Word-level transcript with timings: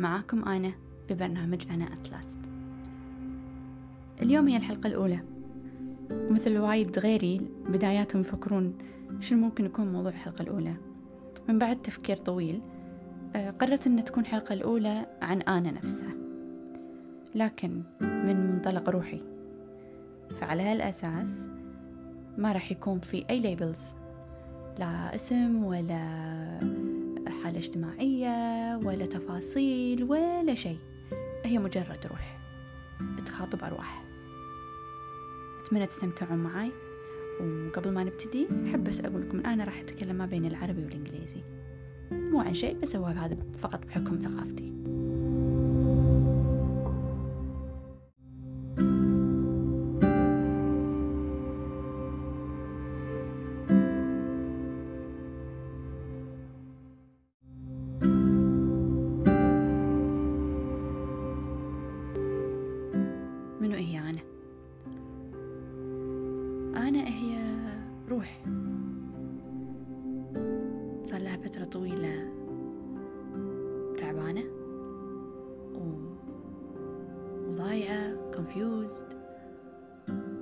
معاكم 0.00 0.44
أنا 0.44 0.72
ببرنامج 1.10 1.62
أنا 1.70 1.84
أتلاست 1.84 2.38
اليوم 4.22 4.48
هي 4.48 4.56
الحلقة 4.56 4.86
الأولى. 4.86 5.20
ومثل 6.10 6.58
وايد 6.58 6.98
غيري 6.98 7.40
بداياتهم 7.68 8.20
يفكرون 8.20 8.78
شنو 9.20 9.40
ممكن 9.40 9.64
يكون 9.64 9.92
موضوع 9.92 10.10
الحلقة 10.10 10.42
الأولى. 10.42 10.74
من 11.48 11.58
بعد 11.58 11.82
تفكير 11.82 12.16
طويل 12.16 12.60
آه، 13.36 13.50
قررت 13.50 13.86
أن 13.86 14.04
تكون 14.04 14.22
الحلقة 14.22 14.52
الأولى 14.52 15.06
عن 15.22 15.42
أنا 15.42 15.70
نفسها. 15.70 16.14
لكن 17.34 17.82
من 18.00 18.50
منطلق 18.50 18.88
روحي. 18.88 19.22
فعلى 20.30 20.62
هالأساس 20.62 21.50
ما 22.38 22.52
راح 22.52 22.72
يكون 22.72 22.98
في 22.98 23.24
أي 23.30 23.40
ليبلز 23.40 23.94
لا 24.78 25.14
اسم 25.14 25.64
ولا 25.64 26.00
حالة 27.44 27.58
اجتماعية 27.58 28.76
ولا 28.84 29.06
تفاصيل 29.06 30.04
ولا 30.04 30.54
شيء. 30.54 30.78
هي 31.44 31.58
مجرد 31.58 32.06
روح. 32.10 32.40
تخاطب 33.26 33.64
أرواح. 33.64 34.04
أتمنى 35.64 35.86
تستمتعون 35.86 36.38
معاي. 36.38 36.72
وقبل 37.40 37.92
ما 37.92 38.04
نبتدي 38.04 38.48
أحب 38.66 38.84
بس 38.84 39.00
أقول 39.00 39.22
لكم 39.22 39.40
أنا 39.40 39.64
راح 39.64 39.80
أتكلم 39.80 40.16
ما 40.16 40.26
بين 40.26 40.46
العربي 40.46 40.84
والإنجليزي. 40.84 41.40
مو 42.12 42.40
عن 42.40 42.54
شيء 42.54 42.78
بس 42.78 42.96
هو 42.96 43.04
هذا 43.06 43.36
فقط 43.58 43.84
بحكم 43.86 44.18
ثقافتي. 44.18 44.72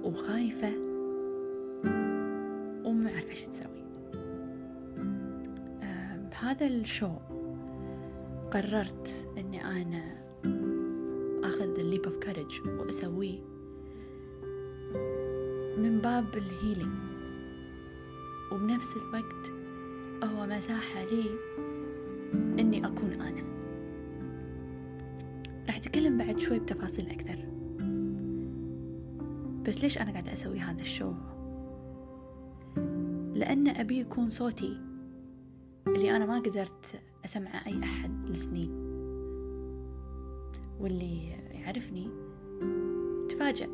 وخايفة. 0.08 0.72
وما 2.84 3.10
عارفة 3.10 3.30
إيش 3.30 3.42
تسوي. 3.42 3.84
آه، 5.82 6.16
بهذا 6.30 6.66
ال 6.66 6.75
show 6.75 7.10
قررت 8.50 9.30
إني 9.38 9.64
أنا 9.64 10.28
أخذ 11.44 11.78
ال 11.78 11.83
leap 11.83 12.04
of 12.04 12.16
courage 12.16 12.60
وأسويه 12.66 13.38
من 15.78 16.00
باب 16.02 16.36
ال 16.36 16.44
healing 16.44 16.98
وبنفس 18.52 18.94
الوقت 18.96 19.52
هو 20.24 20.46
مساحة 20.46 21.04
لي 21.04 21.30
إني 22.60 22.86
أكون 22.86 23.12
أنا. 23.12 23.42
راح 25.66 25.76
أتكلم 25.76 26.18
بعد 26.18 26.38
شوي 26.38 26.58
بتفاصيل 26.58 27.10
أكثر. 27.10 27.47
بس 29.68 29.82
ليش 29.82 29.98
أنا 29.98 30.10
قاعدة 30.10 30.32
أسوي 30.32 30.58
هذا 30.58 30.80
الشو؟ 30.80 31.12
لأن 33.34 33.68
أبي 33.68 34.00
يكون 34.00 34.30
صوتي 34.30 34.80
اللي 35.86 36.16
أنا 36.16 36.26
ما 36.26 36.38
قدرت 36.38 37.02
أسمعه 37.24 37.66
أي 37.66 37.82
أحد 37.82 38.30
لسنين. 38.30 38.70
واللي 40.80 41.28
يعرفني 41.50 42.10
تفاجأ 43.28 43.64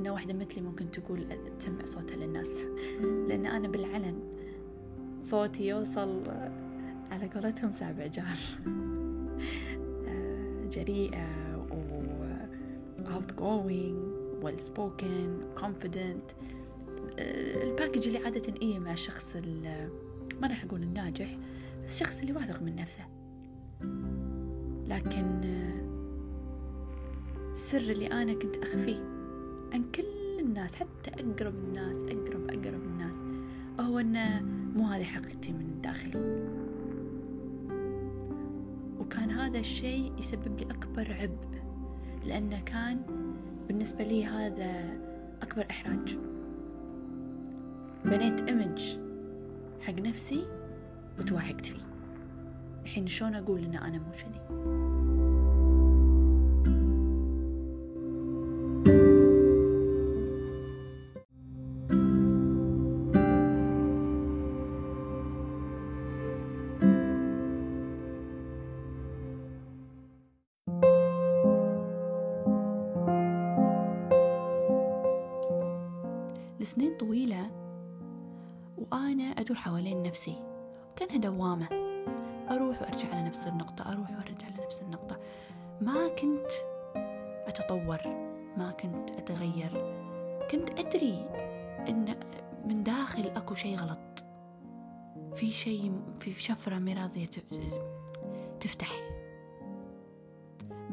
إن 0.00 0.08
واحدة 0.08 0.34
مثلي 0.34 0.62
ممكن 0.62 0.90
تقول 0.90 1.26
تسمع 1.58 1.84
صوتها 1.84 2.16
للناس. 2.16 2.52
لأن 3.00 3.46
أنا 3.46 3.68
بالعلن 3.68 4.18
صوتي 5.22 5.68
يوصل 5.68 6.22
على 7.10 7.28
قولتهم 7.34 7.72
سابع 7.72 8.06
جار. 8.06 8.38
آه، 10.08 10.66
جريئة 10.70 11.56
و 11.70 13.06
outgoing 13.06 14.15
spoken 14.44 15.60
confident. 15.62 16.34
آه، 17.18 17.64
الباكج 17.64 18.06
اللي 18.06 18.18
عادة 18.18 18.54
إيه 18.62 18.78
مع 18.78 18.92
الشخص 18.92 19.36
ال- 19.36 19.90
ما 20.42 20.48
راح 20.48 20.64
أقول 20.64 20.82
الناجح 20.82 21.38
بس 21.84 21.94
الشخص 21.94 22.20
اللي 22.20 22.32
واثق 22.32 22.62
من 22.62 22.76
نفسه. 22.76 23.04
لكن 24.88 25.40
آه، 25.44 25.86
السر 27.50 27.78
اللي 27.92 28.06
أنا 28.06 28.34
كنت 28.34 28.56
أخفيه 28.56 29.00
عن 29.72 29.84
كل 29.94 30.04
الناس 30.40 30.74
حتى 30.74 31.10
أقرب 31.10 31.54
الناس 31.54 31.96
أقرب 31.96 32.50
أقرب 32.50 32.82
الناس 32.84 33.16
هو 33.80 33.98
أن 33.98 34.44
مو 34.76 34.84
هذه 34.86 35.04
حقيقتي 35.04 35.52
من 35.52 35.80
داخلي. 35.82 36.46
وكان 39.00 39.30
هذا 39.30 39.58
الشيء 39.58 40.12
يسبب 40.18 40.58
لي 40.58 40.64
أكبر 40.64 41.12
عبء 41.12 41.62
لأنه 42.24 42.60
كان 42.60 43.02
بالنسبة 43.68 44.04
لي 44.04 44.24
هذا 44.24 44.98
أكبر 45.42 45.66
إحراج. 45.70 46.18
بنيت 48.04 48.42
إيمج 48.42 48.96
حق 49.80 49.94
نفسي 49.94 50.44
وتوهقت 51.18 51.66
فيه. 51.66 51.82
الحين 52.82 53.06
شلون 53.06 53.34
أقول 53.34 53.64
إن 53.64 53.74
أنا 53.74 53.98
مو 53.98 54.10
كذي؟ 54.12 54.40
لسنين 76.66 76.96
طويلة 76.96 77.50
وأنا 78.78 79.24
أدور 79.24 79.56
حوالين 79.56 80.02
نفسي. 80.02 80.42
كانها 80.96 81.16
دوامة 81.16 81.68
أروح 82.50 82.82
وأرجع 82.82 83.08
على 83.08 83.22
نفس 83.22 83.46
النقطة 83.46 83.92
أروح 83.92 84.10
وأرجع 84.10 84.46
على 84.46 84.64
نفس 84.66 84.82
النقطة. 84.82 85.18
ما 85.80 86.08
كنت 86.08 86.50
أتطور 87.46 87.98
ما 88.56 88.70
كنت 88.80 89.10
أتغير. 89.10 89.96
كنت 90.50 90.80
أدري 90.80 91.30
إن 91.88 92.14
من 92.64 92.82
داخل 92.82 93.26
أكو 93.36 93.54
شيء 93.54 93.76
غلط. 93.76 94.24
في 95.34 95.50
شيء 95.50 96.00
في 96.20 96.34
شفرة 96.42 96.78
مي 96.78 96.92
راضية 96.92 97.26
ت- 97.26 97.44
تفتح. 98.60 98.92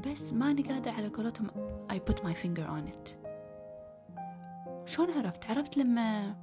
بس 0.08 0.34
ماني 0.34 0.62
قادرة 0.62 0.92
على 0.92 1.08
قولتهم 1.08 1.48
I 1.92 1.96
put 1.96 2.18
my 2.18 2.34
finger 2.34 2.68
on 2.68 2.94
it. 2.94 3.23
شلون 4.86 5.12
عرفت؟ 5.12 5.50
عرفت 5.50 5.78
لما 5.78 6.36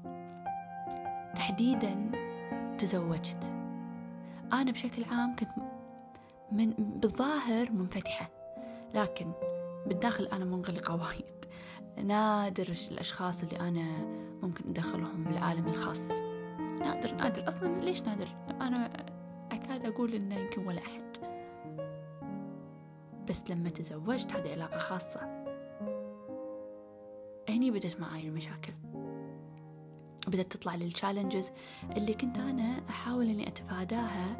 تحديدا 1.36 2.10
تزوجت. 2.78 3.44
أنا 4.52 4.72
بشكل 4.72 5.04
عام 5.04 5.36
كنت 5.36 5.50
من 6.52 6.70
بالظاهر 6.78 7.72
منفتحة 7.72 8.28
لكن 8.94 9.32
بالداخل 9.86 10.24
أنا 10.24 10.44
منغلقة 10.44 10.94
وايد. 10.94 11.44
نادر 12.04 12.74
الأشخاص 12.90 13.42
اللي 13.42 13.60
أنا 13.60 13.84
ممكن 14.42 14.68
أدخلهم 14.68 15.24
بالعالم 15.24 15.66
الخاص. 15.66 16.10
نادر 16.80 17.14
نادر. 17.14 17.48
أصلا 17.48 17.80
ليش 17.80 18.02
نادر؟ 18.02 18.28
أنا 18.60 18.90
أكاد 19.52 19.86
أقول 19.86 20.14
إنه 20.14 20.34
يمكن 20.34 20.66
ولا 20.66 20.80
أحد. 20.80 21.16
بس 23.28 23.50
لما 23.50 23.68
تزوجت 23.68 24.32
هذه 24.32 24.52
علاقة 24.52 24.78
خاصة. 24.78 25.39
هني 27.60 27.70
بدت 27.70 28.00
معاي 28.00 28.28
المشاكل. 28.28 28.72
بدأت 30.26 30.52
تطلع 30.52 30.74
لي 30.74 30.84
التشالنجز 30.84 31.50
اللي 31.96 32.14
كنت 32.14 32.38
أنا 32.38 32.80
أحاول 32.88 33.28
إني 33.28 33.48
أتفاداها 33.48 34.36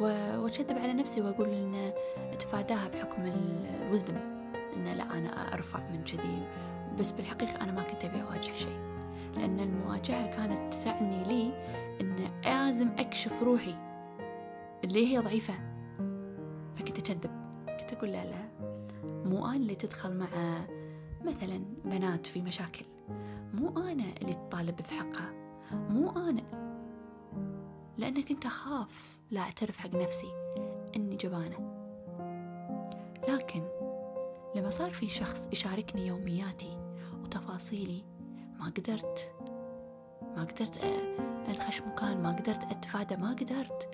و- 0.00 0.38
وأكذب 0.42 0.78
على 0.78 0.92
نفسي 0.92 1.20
وأقول 1.20 1.48
إن 1.48 1.92
أتفاداها 2.32 2.88
بحكم 2.88 3.22
الوزدم 3.22 4.16
إن 4.76 4.84
لا 4.84 5.18
أنا 5.18 5.54
أرفع 5.54 5.78
من 5.90 6.04
كذي. 6.04 6.46
بس 6.98 7.12
بالحقيقة 7.12 7.60
أنا 7.64 7.72
ما 7.72 7.82
كنت 7.82 8.04
أبي 8.04 8.22
أواجه 8.22 8.52
شيء 8.52 8.78
لأن 9.36 9.60
المواجهة 9.60 10.26
كانت 10.36 10.74
تعني 10.74 11.24
لي 11.24 11.52
إن 12.00 12.30
لازم 12.44 12.88
أكشف 12.98 13.42
روحي 13.42 13.74
اللي 14.84 15.06
هي 15.06 15.18
ضعيفة. 15.18 15.54
فكنت 16.76 16.98
أكذب 17.10 17.30
كنت 17.80 17.92
أقول 17.92 18.10
لا 18.12 18.24
لا 18.24 18.48
مو 19.04 19.46
أنا 19.46 19.56
اللي 19.56 19.74
تدخل 19.74 20.16
مع 20.16 20.26
مثلا 21.24 21.64
بنات 21.84 22.26
في 22.26 22.42
مشاكل. 22.42 22.84
مو 23.54 23.68
أنا 23.68 24.04
اللي 24.22 24.34
تطالب 24.34 24.76
بحقها 24.76 25.32
مو 25.72 26.10
أنا. 26.10 26.42
لأن 27.98 28.22
كنت 28.22 28.46
أخاف 28.46 29.18
لا 29.30 29.40
أعترف 29.40 29.76
حق 29.76 29.94
نفسي. 29.94 30.32
إني 30.96 31.16
جبانة. 31.16 31.74
لكن 33.28 33.62
لما 34.56 34.70
صار 34.70 34.92
في 34.92 35.08
شخص 35.08 35.48
يشاركني 35.52 36.06
يومياتي 36.06 36.78
وتفاصيلي 37.22 38.04
ما 38.58 38.64
قدرت. 38.64 39.32
ما 40.36 40.44
قدرت 40.44 40.84
أنخش 41.48 41.82
مكان 41.82 42.22
ما 42.22 42.32
قدرت 42.32 42.64
أتفادى 42.64 43.16
ما 43.16 43.30
قدرت. 43.30 43.88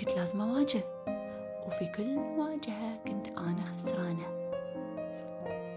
كنت 0.00 0.16
لازم 0.16 0.40
أواجه. 0.40 0.84
وفي 1.66 1.86
كل 1.96 2.18
مواجهة 2.18 2.96
كنت 3.04 3.28
أنا 3.28 3.64
خسرانة. 3.64 4.43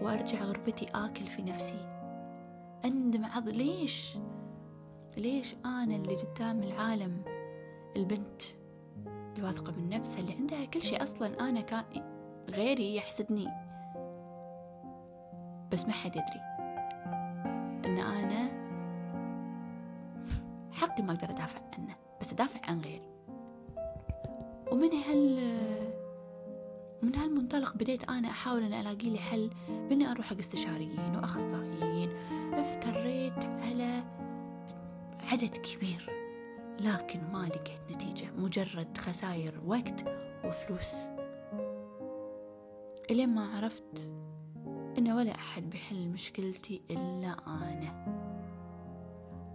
وأرجع 0.02 0.42
غرفتي 0.42 0.88
آكل 0.94 1.24
في 1.24 1.42
نفسي. 1.42 1.88
أندم 2.84 3.24
عض 3.24 3.48
ليش؟ 3.48 4.18
ليش 5.16 5.54
أنا 5.64 5.96
اللي 5.96 6.16
قدام 6.16 6.62
العالم؟ 6.62 7.22
البنت 7.96 8.42
الواثقة 9.38 9.72
من 9.72 9.88
نفسها 9.88 10.20
اللي 10.20 10.32
عندها 10.32 10.64
كل 10.64 10.82
شيء 10.82 11.02
أصلا 11.02 11.48
أنا 11.48 11.60
كان 11.60 11.84
غيري 12.50 12.96
يحسدني. 12.96 13.48
بس 15.72 15.84
ما 15.84 15.92
حد 15.92 16.16
يدري 16.16 16.40
أن 17.86 17.98
أنا 17.98 18.48
حقي 20.72 21.02
ما 21.02 21.12
أقدر 21.12 21.30
أدافع 21.30 21.60
عنه 21.78 21.96
بس 22.20 22.32
أدافع 22.32 22.60
عن 22.64 22.80
غيري. 22.80 23.08
ومن 24.72 24.92
هال 24.92 25.38
من 27.02 27.14
هالمنطلق 27.14 27.74
بديت 27.76 28.10
أنا 28.10 28.28
أحاول 28.28 28.62
أن 28.62 28.72
ألاقي 28.72 29.10
لي 29.10 29.18
حل 29.18 29.50
بإني 29.68 30.10
أروح 30.10 30.26
حق 30.26 30.38
استشاريين 30.38 31.16
وأخصائيين. 31.16 32.10
افتريت 32.54 33.44
على 33.44 34.02
عدد 35.32 35.56
كبير 35.56 36.10
لكن 36.80 37.20
ما 37.32 37.46
لقيت 37.46 37.80
نتيجة. 37.90 38.30
مجرد 38.36 38.98
خسائر 38.98 39.60
وقت 39.66 40.04
وفلوس. 40.44 40.94
إلين 43.10 43.28
ما 43.28 43.56
عرفت 43.56 44.10
إن 44.98 45.12
ولا 45.12 45.34
أحد 45.34 45.70
بيحل 45.70 46.08
مشكلتي 46.08 46.82
إلا 46.90 47.36
أنا. 47.46 48.18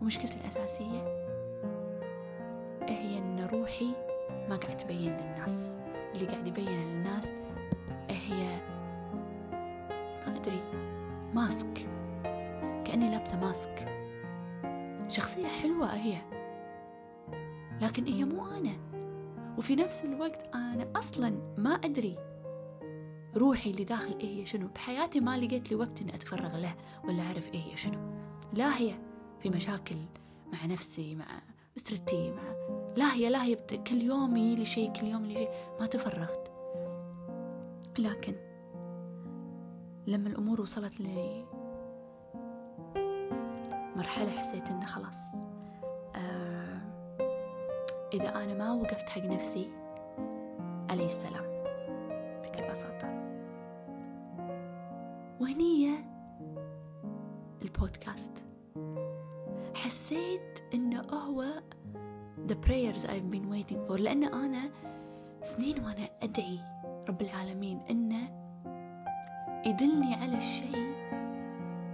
ومشكلتي 0.02 0.36
الأساسية 0.36 1.24
هي 2.88 3.18
إن 3.18 3.48
روحي 3.52 3.94
ما 4.50 4.56
قاعد 4.56 4.78
تبين 4.78 5.18
للناس. 5.18 5.72
اللي 6.16 6.26
قاعد 6.26 6.48
يبين 6.48 6.66
للناس 6.68 7.32
هي 8.10 8.62
ما 10.28 10.38
أدري 10.38 10.62
ماسك 11.34 11.88
كأني 12.86 13.12
لابسة 13.12 13.40
ماسك. 13.40 13.90
شخصية 15.10 15.48
حلوة 15.48 15.88
هي 15.88 16.18
لكن 17.82 18.06
هي 18.06 18.26
مو 18.26 18.48
أنا. 18.48 18.74
وفي 19.58 19.76
نفس 19.76 20.04
الوقت 20.04 20.56
أنا 20.56 20.88
أصلا 20.96 21.56
ما 21.58 21.74
أدري 21.74 22.18
روحي 23.38 23.72
اللي 23.72 23.84
داخل 23.84 24.18
إيه 24.22 24.42
هي 24.42 24.46
شنو. 24.46 24.68
بحياتي 24.68 25.20
ما 25.20 25.38
لقيت 25.38 25.72
لي 25.72 25.76
وقت 25.76 26.02
إني 26.02 26.16
أتفرغ 26.16 26.58
له 26.58 26.76
ولا 27.04 27.24
أعرف 27.24 27.54
إيه 27.54 27.62
هي 27.62 27.78
شنو. 27.78 28.14
لا 28.54 28.78
هي 28.78 28.94
في 29.40 29.50
مشاكل 29.50 29.96
مع 30.54 30.66
نفسي 30.66 31.16
مع 31.16 31.26
أسرتي 31.78 32.32
مع 32.32 32.73
لا 32.96 33.14
هي 33.14 33.30
لا 33.30 33.44
هي 33.44 33.56
كل 33.88 34.02
يوم 34.02 34.38
يجي 34.38 34.66
شيء 34.66 34.92
كل 34.94 35.08
يوم 35.08 35.26
يجي 35.26 35.34
شيء. 35.34 35.50
ما 35.80 35.86
تفرغت. 35.86 36.52
لكن 38.00 38.36
لما 40.08 40.30
الأمور 40.30 40.62
وصلت 40.62 41.00
لي 41.00 41.46
مرحلة 43.96 44.30
حسيت 44.30 44.70
إنه 44.70 44.86
خلاص 44.86 45.18
آه 46.16 46.82
إذا 48.14 48.44
أنا 48.44 48.54
ما 48.54 48.74
وقفت 48.74 49.10
حق 49.10 49.22
نفسي 49.22 49.70
عليه 50.90 51.06
السلام. 51.06 51.44
بكل 52.44 52.72
بساطة. 52.72 53.24
وهنية 55.42 55.94
البودكاست. 57.62 58.44
حسيت 59.76 60.60
إنه 60.74 61.02
هو 61.02 61.46
the 62.48 62.56
prayers 62.56 63.06
I've 63.06 63.30
been 63.32 63.50
waiting 63.50 63.88
for. 63.88 63.98
لأن 64.00 64.24
أنا 64.24 64.72
سنين 65.44 65.84
وأنا 65.84 66.10
أدعي 66.24 66.60
رب 67.10 67.22
العالمين 67.22 67.80
إنه 67.90 68.44
يدلني 69.66 70.16
على 70.16 70.38
الشيء 70.38 70.94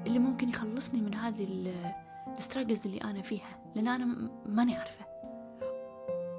اللي 0.07 0.19
ممكن 0.19 0.49
يخلصني 0.49 1.01
من 1.01 1.13
هذه 1.13 1.73
ال 2.37 2.42
struggles 2.42 2.85
اللي 2.85 3.01
أنا 3.01 3.21
فيها. 3.21 3.59
لأن 3.75 3.87
أنا 3.87 4.29
ماني 4.45 4.75
عارفة. 4.75 5.08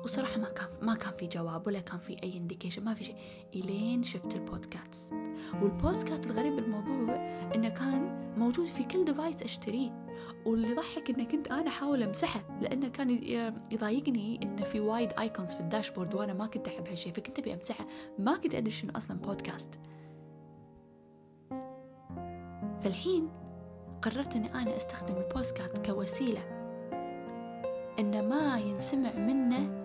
وصراحة 0.05 0.39
ما 0.39 0.49
كان 0.49 0.69
ما 0.83 0.95
كان 0.95 1.13
في 1.17 1.27
جواب 1.27 1.67
ولا 1.67 1.81
كان 1.81 1.99
في 1.99 2.17
أي 2.23 2.37
indication 2.37 2.85
ما 2.85 2.95
في 2.95 3.05
شيء. 3.05 3.17
إلين 3.55 4.03
شفت 4.03 4.35
البودكاست. 4.35 5.13
والبودكاست 5.63 6.27
الغريب 6.27 6.57
بالموضوع 6.57 7.15
إنه 7.55 7.69
كان 7.69 8.33
موجود 8.37 8.67
في 8.67 8.85
كل 8.85 9.05
device 9.05 9.43
أشتريه. 9.43 10.07
واللي 10.47 10.75
ضحك 10.75 11.11
إنه 11.11 11.25
كنت 11.25 11.49
أنا 11.49 11.69
أحاول 11.69 12.03
أمسحه 12.03 12.61
لأنه 12.61 12.89
كان 12.89 13.11
يضايقني 13.73 14.43
إنه 14.43 14.65
في 14.65 14.81
وايد 14.81 15.13
icons 15.19 15.55
في 15.55 15.61
ال 15.61 15.66
dashboard 15.66 16.15
وأنا 16.15 16.33
ما 16.33 16.47
كنت 16.47 16.69
أحب 16.69 16.87
هالشيء 16.89 17.13
فكنت 17.13 17.39
أبي 17.39 17.55
أمسحه. 17.55 17.87
ما 18.19 18.37
كنت 18.37 18.55
أدري 18.55 18.71
شنو 18.71 18.93
أصلا 18.97 19.17
بودكاست 19.17 19.79
فالحين 22.81 23.29
قررت 24.03 24.37
أني 24.37 24.55
أنا 24.55 24.77
أستخدم 24.77 25.17
البودكاست 25.17 25.87
كوسيلة. 25.87 26.41
أن 27.99 28.29
ما 28.29 28.59
ينسمع 28.59 29.13
منه 29.13 29.80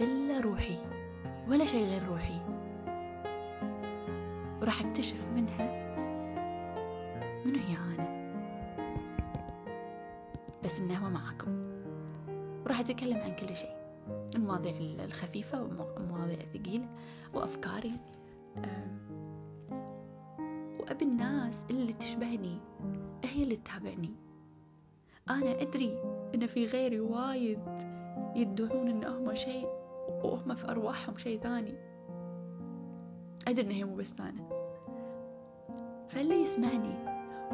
إلا 0.00 0.40
روحي 0.40 0.78
ولا 1.48 1.64
شيء 1.66 1.86
غير 1.86 2.02
روحي. 2.08 2.40
وراح 4.60 4.84
أكتشف 4.84 5.16
منها 5.34 5.84
منو 7.44 7.58
هي 7.58 7.76
أنا. 7.76 8.14
بس 10.64 10.80
هو 10.80 11.10
معاكم 11.10 11.72
وراح 12.64 12.80
أتكلم 12.80 13.16
عن 13.18 13.36
كل 13.36 13.56
شيء. 13.56 13.76
المواضيع 14.34 14.72
الخفيفة 15.04 15.62
والمواضيع 15.62 16.40
الثقيلة 16.40 16.88
وأفكاري. 17.34 17.92
وأبي 20.80 21.04
الناس 21.04 21.62
اللي 21.70 21.92
تشبهني 21.92 22.58
هي 23.24 23.42
اللي 23.42 23.56
تتابعني. 23.56 24.14
أنا 25.30 25.62
أدري 25.62 25.98
إن 26.34 26.46
في 26.46 26.66
غيري 26.66 27.00
وايد 27.00 27.58
يدعون 28.36 28.88
إن 28.88 29.04
هم 29.04 29.34
شيء 29.34 29.83
وهم 30.08 30.54
في 30.54 30.70
أرواحهم 30.70 31.18
شيء 31.18 31.40
ثاني. 31.40 31.74
أدري 33.48 33.66
إن 33.66 33.70
هي 33.70 33.84
مو 33.84 33.94
بس 33.94 34.20
أنا. 34.20 34.48
فاللي 36.08 36.42
يسمعني 36.42 36.94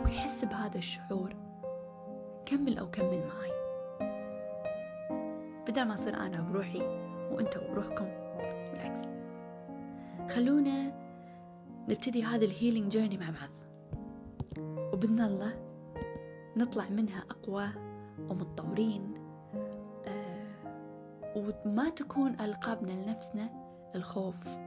ويحس 0.04 0.44
بهذا 0.44 0.78
الشعور 0.78 1.36
كمل 2.46 2.78
أو 2.78 2.90
كمل 2.90 3.22
معي. 3.26 3.60
بدل 5.68 5.84
ما 5.84 5.94
أصير 5.94 6.16
أنا 6.16 6.40
بروحي 6.40 6.82
وأنتوا 7.32 7.70
بروحكم 7.70 8.04
بالعكس. 8.70 9.00
خلونا 10.34 10.92
نبتدي 11.88 12.24
هذه 12.24 12.44
الهيلينج 12.44 12.92
جيرني 12.92 13.18
مع 13.18 13.26
بعض. 13.30 13.50
وبإذن 14.92 15.20
الله 15.20 15.54
نطلع 16.56 16.88
منها 16.88 17.20
أقوى 17.30 17.68
ومتطورين 18.28 19.09
وما 21.36 21.88
تكون 21.88 22.40
ألقابنا 22.40 22.92
لنفسنا 22.92 23.48
الخوف 23.94 24.58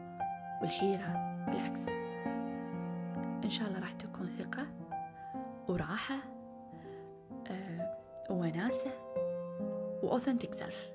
والحيرة 0.62 1.46
بالعكس. 1.48 1.90
إن 3.44 3.50
شاء 3.50 3.68
الله 3.68 3.80
راح 3.80 3.92
تكون 3.92 4.28
ثقة 4.40 4.68
وراحة 5.68 6.16
آه 7.52 7.98
وناسة 8.30 8.92
وأوثنتيك 10.04 10.54
سيلف. 10.54 10.93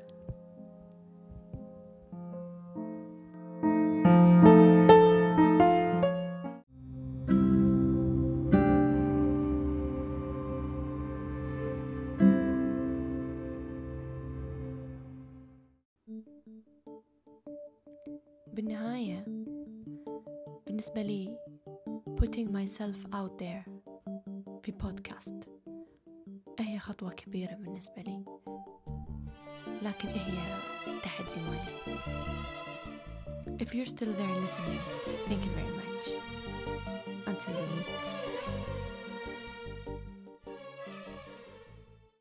بالنسبة 20.87 21.01
لي 21.01 21.37
putting 22.21 22.47
myself 22.49 23.13
out 23.13 23.41
there 23.41 23.69
في 24.63 24.71
بودكاست 24.71 25.49
هي 26.59 26.79
خطوة 26.79 27.11
كبيرة 27.11 27.53
بالنسبة 27.53 28.01
لي 28.01 28.23
لكن 29.81 30.07
هي 30.07 30.37
تحدي 31.03 31.41
مالي 31.41 31.97
If 33.63 33.73
you're 33.75 33.85
still 33.95 34.13
there 34.19 34.35
listening, 34.43 34.81
thank 35.27 35.41
you 35.45 35.51
very 35.59 35.73
much. 35.79 36.03